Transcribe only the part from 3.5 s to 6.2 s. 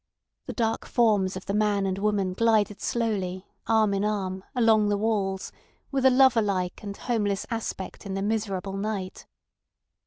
arm in arm along the walls with a